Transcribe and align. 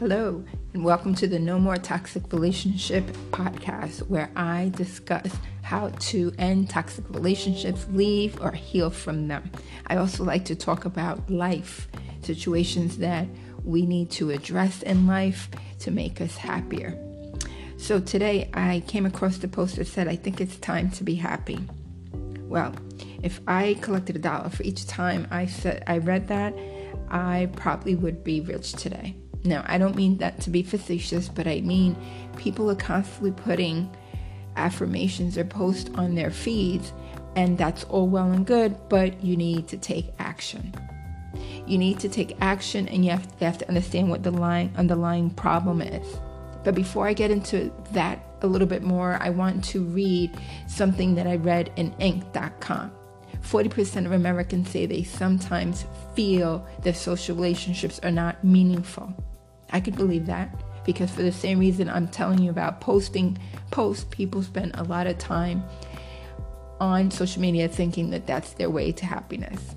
Hello, 0.00 0.42
and 0.72 0.82
welcome 0.82 1.14
to 1.16 1.28
the 1.28 1.38
No 1.38 1.58
More 1.58 1.76
Toxic 1.76 2.32
Relationship 2.32 3.04
podcast, 3.32 4.08
where 4.08 4.30
I 4.34 4.72
discuss 4.74 5.30
how 5.60 5.90
to 5.90 6.32
end 6.38 6.70
toxic 6.70 7.04
relationships, 7.10 7.86
leave, 7.90 8.40
or 8.40 8.52
heal 8.52 8.88
from 8.88 9.28
them. 9.28 9.50
I 9.88 9.96
also 9.96 10.24
like 10.24 10.46
to 10.46 10.56
talk 10.56 10.86
about 10.86 11.30
life, 11.30 11.86
situations 12.22 12.96
that 12.96 13.28
we 13.62 13.84
need 13.84 14.10
to 14.12 14.30
address 14.30 14.80
in 14.80 15.06
life 15.06 15.50
to 15.80 15.90
make 15.90 16.22
us 16.22 16.34
happier. 16.34 16.98
So 17.76 18.00
today 18.00 18.48
I 18.54 18.82
came 18.86 19.04
across 19.04 19.36
the 19.36 19.48
post 19.48 19.76
that 19.76 19.86
said, 19.86 20.08
I 20.08 20.16
think 20.16 20.40
it's 20.40 20.56
time 20.56 20.90
to 20.92 21.04
be 21.04 21.16
happy. 21.16 21.58
Well, 22.48 22.74
if 23.22 23.42
I 23.46 23.74
collected 23.82 24.16
a 24.16 24.20
dollar 24.20 24.48
for 24.48 24.62
each 24.62 24.86
time 24.86 25.28
I 25.30 25.44
said 25.44 25.84
I 25.86 25.98
read 25.98 26.28
that, 26.28 26.54
I 27.10 27.50
probably 27.54 27.96
would 27.96 28.24
be 28.24 28.40
rich 28.40 28.72
today. 28.72 29.14
Now, 29.44 29.64
I 29.66 29.78
don't 29.78 29.96
mean 29.96 30.18
that 30.18 30.40
to 30.42 30.50
be 30.50 30.62
facetious, 30.62 31.28
but 31.28 31.46
I 31.46 31.60
mean 31.60 31.96
people 32.36 32.70
are 32.70 32.76
constantly 32.76 33.32
putting 33.32 33.94
affirmations 34.56 35.38
or 35.38 35.44
posts 35.44 35.90
on 35.94 36.14
their 36.14 36.30
feeds, 36.30 36.92
and 37.36 37.56
that's 37.56 37.84
all 37.84 38.08
well 38.08 38.30
and 38.32 38.46
good, 38.46 38.76
but 38.88 39.22
you 39.22 39.36
need 39.36 39.68
to 39.68 39.78
take 39.78 40.12
action. 40.18 40.74
You 41.66 41.78
need 41.78 42.00
to 42.00 42.08
take 42.08 42.36
action, 42.40 42.88
and 42.88 43.04
you 43.04 43.12
have, 43.12 43.24
you 43.40 43.46
have 43.46 43.58
to 43.58 43.68
understand 43.68 44.10
what 44.10 44.22
the 44.22 44.30
line, 44.30 44.72
underlying 44.76 45.30
problem 45.30 45.80
is. 45.80 46.06
But 46.64 46.74
before 46.74 47.06
I 47.06 47.14
get 47.14 47.30
into 47.30 47.72
that 47.92 48.18
a 48.42 48.46
little 48.46 48.66
bit 48.66 48.82
more, 48.82 49.18
I 49.20 49.30
want 49.30 49.64
to 49.66 49.82
read 49.84 50.36
something 50.66 51.14
that 51.14 51.26
I 51.26 51.36
read 51.36 51.72
in 51.76 51.92
Inc.com. 51.92 52.92
40% 53.42 54.06
of 54.06 54.12
Americans 54.12 54.68
say 54.68 54.84
they 54.84 55.02
sometimes 55.02 55.86
feel 56.14 56.66
their 56.82 56.94
social 56.94 57.34
relationships 57.36 57.98
are 58.02 58.10
not 58.10 58.42
meaningful. 58.44 59.14
I 59.70 59.80
could 59.80 59.96
believe 59.96 60.26
that 60.26 60.54
because 60.84 61.10
for 61.10 61.22
the 61.22 61.32
same 61.32 61.58
reason 61.58 61.88
I'm 61.88 62.08
telling 62.08 62.40
you 62.40 62.50
about 62.50 62.80
posting 62.80 63.38
posts, 63.70 64.04
people 64.10 64.42
spend 64.42 64.72
a 64.74 64.84
lot 64.84 65.06
of 65.06 65.18
time 65.18 65.62
on 66.80 67.10
social 67.10 67.42
media 67.42 67.68
thinking 67.68 68.10
that 68.10 68.26
that's 68.26 68.52
their 68.54 68.70
way 68.70 68.90
to 68.92 69.06
happiness. 69.06 69.74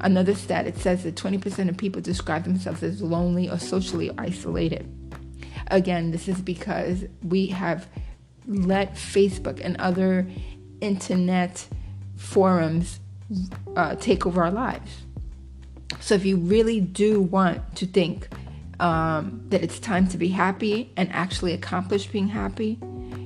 Another 0.00 0.34
stat 0.34 0.66
it 0.66 0.76
says 0.78 1.02
that 1.02 1.16
20% 1.16 1.68
of 1.68 1.76
people 1.76 2.00
describe 2.00 2.44
themselves 2.44 2.82
as 2.82 3.02
lonely 3.02 3.50
or 3.50 3.58
socially 3.58 4.10
isolated. 4.16 4.88
Again, 5.68 6.12
this 6.12 6.28
is 6.28 6.40
because 6.40 7.04
we 7.22 7.48
have 7.48 7.88
let 8.46 8.94
Facebook 8.94 9.60
and 9.62 9.76
other 9.78 10.26
internet 10.80 11.66
forums 12.16 13.00
uh, 13.76 13.96
take 13.96 14.24
over 14.24 14.42
our 14.42 14.50
lives. 14.50 15.02
So 16.00 16.14
if 16.14 16.24
you 16.24 16.36
really 16.36 16.80
do 16.80 17.20
want 17.20 17.76
to 17.76 17.86
think 17.86 18.28
um, 18.80 19.42
that 19.48 19.62
it's 19.62 19.78
time 19.78 20.06
to 20.08 20.18
be 20.18 20.28
happy 20.28 20.92
and 20.96 21.10
actually 21.12 21.52
accomplish 21.52 22.06
being 22.06 22.28
happy, 22.28 22.78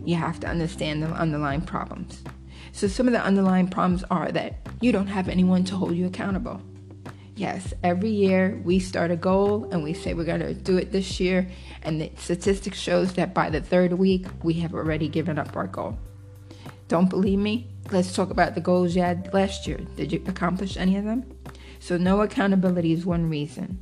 you 0.05 0.17
have 0.17 0.41
to 0.41 0.47
understand 0.47 1.03
the 1.03 1.08
underlying 1.08 1.62
problems. 1.62 2.22
So, 2.72 2.89
some 2.89 3.06
of 3.06 3.12
the 3.12 3.22
underlying 3.22 3.69
problems 3.69 4.03
are 4.11 4.33
that 4.33 4.56
you 4.80 4.92
don't 4.92 5.08
have 5.08 5.28
anyone 5.28 5.64
to 5.64 5.77
hold 5.77 5.95
you 5.95 6.06
accountable. 6.06 6.61
Yes, 7.34 7.75
every 7.83 8.11
year 8.11 8.61
we 8.64 8.78
start 8.78 9.11
a 9.11 9.17
goal 9.17 9.69
and 9.70 9.83
we 9.83 9.95
say 9.95 10.14
we're 10.14 10.25
going 10.25 10.41
to 10.41 10.55
do 10.55 10.78
it 10.78 10.92
this 10.92 11.20
year, 11.20 11.48
and 11.83 12.00
the 12.00 12.11
statistics 12.17 12.78
shows 12.78 13.12
that 13.14 13.34
by 13.34 13.50
the 13.50 13.61
third 13.61 13.92
week 13.95 14.27
we 14.42 14.55
have 14.55 14.75
already 14.75 15.08
given 15.08 15.39
up 15.39 15.55
our 15.56 15.67
goal. 15.67 15.98
Don't 16.89 17.11
believe 17.11 17.39
me? 17.39 17.69
Let's 17.91 18.14
talk 18.14 18.30
about 18.30 18.55
the 18.55 18.61
goals 18.61 18.97
you 18.97 19.03
had 19.03 19.33
last 19.34 19.67
year. 19.67 19.78
Did 19.97 20.12
you 20.12 20.23
accomplish 20.27 20.77
any 20.77 20.97
of 20.97 21.05
them? 21.05 21.25
So, 21.78 21.98
no 21.98 22.23
accountability 22.23 22.92
is 22.92 23.05
one 23.05 23.28
reason. 23.28 23.80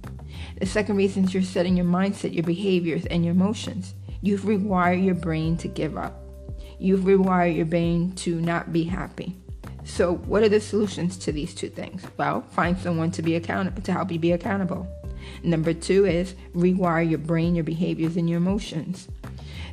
The 0.59 0.67
second 0.67 0.97
reason 0.97 1.25
is 1.25 1.35
you're 1.35 1.43
setting 1.43 1.77
your 1.77 1.87
mindset, 1.87 2.35
your 2.35 2.45
behaviors, 2.45 3.07
and 3.07 3.25
your 3.25 3.33
emotions. 3.33 3.95
You've 4.23 4.43
rewired 4.43 5.05
your 5.05 5.15
brain 5.15 5.57
to 5.59 5.69
give 5.69 5.97
up. 5.97 6.23
You've 6.79 7.01
rewired 7.01 7.57
your 7.57 7.67
brain 7.67 8.13
to 8.17 8.41
not 8.41 8.73
be 8.73 8.85
happy. 8.85 9.37
So, 9.85 10.17
what 10.17 10.43
are 10.43 10.49
the 10.49 10.61
solutions 10.61 11.17
to 11.19 11.33
these 11.33 11.55
two 11.55 11.69
things? 11.69 12.05
Well, 12.17 12.43
find 12.43 12.79
someone 12.79 13.11
to 13.13 13.23
be 13.23 13.35
accountable 13.35 13.83
to 13.83 13.93
help 13.93 14.13
you 14.13 14.19
be 14.19 14.33
accountable. 14.33 14.87
Number 15.43 15.73
two 15.73 16.07
is 16.07 16.35
rewire 16.55 17.09
your 17.09 17.19
brain, 17.19 17.55
your 17.55 17.65
behaviors, 17.65 18.17
and 18.17 18.29
your 18.29 18.39
emotions. 18.39 19.09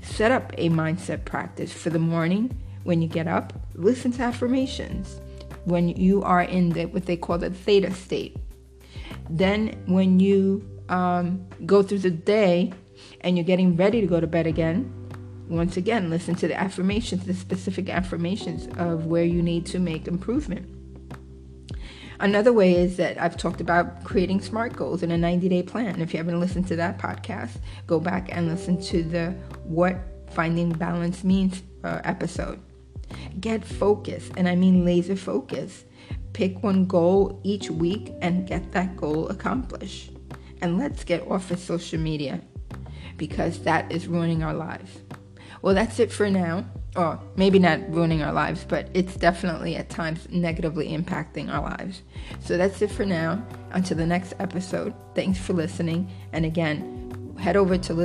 Set 0.01 0.31
up 0.31 0.53
a 0.57 0.69
mindset 0.69 1.25
practice 1.25 1.73
for 1.73 1.89
the 1.89 2.00
morning 2.00 2.57
when 2.83 3.01
you 3.01 3.07
get 3.07 3.27
up. 3.27 3.53
Listen 3.75 4.11
to 4.13 4.23
affirmations 4.23 5.19
when 5.66 5.89
you 5.89 6.23
are 6.23 6.41
in 6.41 6.69
the 6.69 6.85
what 6.85 7.06
they 7.06 7.17
call 7.17 7.38
the 7.38 7.50
theta 7.50 7.94
state. 7.94 8.38
Then, 9.29 9.83
when 9.88 10.19
you 10.19 10.67
um, 10.89 11.47
go 11.65 11.83
through 11.83 11.99
the 11.99 12.11
day 12.11 12.73
and 13.21 13.38
you're 13.38 13.45
getting 13.45 13.75
ready 13.75 14.01
to 14.01 14.07
go 14.07 14.19
to 14.19 14.27
bed 14.27 14.47
again, 14.47 14.93
once 15.49 15.77
again, 15.77 16.09
listen 16.09 16.35
to 16.35 16.47
the 16.47 16.59
affirmations, 16.59 17.25
the 17.25 17.33
specific 17.33 17.89
affirmations 17.89 18.67
of 18.77 19.05
where 19.05 19.23
you 19.23 19.41
need 19.41 19.65
to 19.67 19.79
make 19.79 20.07
improvement. 20.07 20.67
Another 22.19 22.51
way 22.51 22.75
is 22.75 22.97
that 22.97 23.21
I've 23.21 23.38
talked 23.38 23.61
about 23.61 24.03
creating 24.03 24.41
SMART 24.41 24.75
goals 24.75 25.03
in 25.03 25.11
a 25.11 25.17
90 25.17 25.49
day 25.49 25.63
plan. 25.63 26.01
If 26.01 26.13
you 26.13 26.17
haven't 26.17 26.39
listened 26.39 26.67
to 26.69 26.75
that 26.75 26.97
podcast, 26.97 27.57
go 27.85 27.99
back 27.99 28.35
and 28.35 28.47
listen 28.47 28.81
to 28.83 29.03
the 29.03 29.35
What 29.63 29.97
Finding 30.31 30.71
Balance 30.71 31.23
Means 31.23 31.61
uh, 31.83 32.01
episode. 32.03 32.59
Get 33.39 33.63
focused, 33.63 34.33
and 34.35 34.49
I 34.49 34.55
mean 34.55 34.83
laser 34.83 35.15
focus. 35.15 35.85
Pick 36.38 36.62
one 36.62 36.86
goal 36.86 37.42
each 37.44 37.72
week 37.72 38.14
and 38.22 38.46
get 38.46 38.72
that 38.74 38.96
goal 38.96 39.28
accomplished. 39.30 40.12
And 40.62 40.78
let's 40.78 41.03
get 41.03 41.28
off 41.31 41.50
of 41.50 41.58
social 41.58 41.98
media 42.00 42.42
because 43.18 43.58
that 43.64 43.92
is 43.92 44.08
ruining 44.08 44.44
our 44.44 44.53
lives. 44.53 45.00
Well, 45.64 45.74
that's 45.74 46.00
it 46.00 46.12
for 46.12 46.30
now. 46.30 46.64
Or 46.96 47.20
maybe 47.38 47.58
not 47.58 47.92
ruining 47.92 48.22
our 48.22 48.34
lives, 48.34 48.64
but 48.70 48.88
it's 48.94 49.16
definitely 49.16 49.78
at 49.78 49.90
times 49.90 50.28
negatively 50.30 50.90
impacting 50.96 51.52
our 51.52 51.62
lives. 51.62 52.03
So 52.40 52.56
that's 52.56 52.84
it 52.84 52.92
for 52.92 53.04
now. 53.04 53.44
Until 53.72 53.98
the 53.98 54.06
next 54.06 54.36
episode, 54.38 54.94
thanks 55.16 55.40
for 55.40 55.54
listening. 55.54 56.08
And 56.34 56.46
again, 56.46 57.36
head 57.40 57.58
over 57.58 57.80
to 57.80 57.96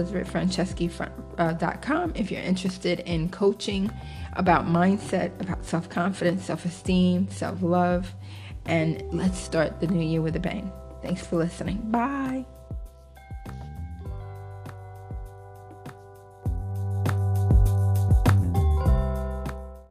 Uh, 1.38 1.54
elizabethfranceschi.com 1.54 2.12
if 2.14 2.30
you're 2.30 2.42
interested 2.42 3.00
in 3.00 3.28
coaching 3.28 3.90
about 4.34 4.66
mindset, 4.66 5.38
about 5.40 5.64
self 5.64 5.88
confidence, 5.88 6.44
self 6.44 6.64
esteem, 6.64 7.28
self 7.30 7.62
love, 7.62 8.14
and 8.66 9.02
let's 9.12 9.38
start 9.38 9.80
the 9.80 9.86
new 9.86 10.04
year 10.04 10.22
with 10.22 10.36
a 10.36 10.40
bang. 10.40 10.70
Thanks 11.02 11.26
for 11.26 11.36
listening. 11.36 11.78
Bye. 11.90 12.46